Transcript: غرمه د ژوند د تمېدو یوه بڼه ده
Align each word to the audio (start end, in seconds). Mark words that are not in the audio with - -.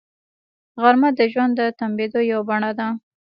غرمه 0.81 1.09
د 1.17 1.19
ژوند 1.31 1.51
د 1.59 1.61
تمېدو 1.79 2.19
یوه 2.31 2.43
بڼه 2.49 2.71
ده 2.79 2.87